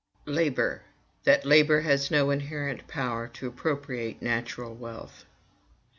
% 0.25 0.33
4. 0.33 0.33
Labor 0.35 0.81
That 1.25 1.45
Labor 1.45 1.81
Has 1.81 2.09
No 2.09 2.31
Inherent 2.31 2.87
Power 2.87 3.27
to 3.35 3.45
Appropriate 3.45 4.19
Natural 4.19 4.73
Wealth. 4.73 5.25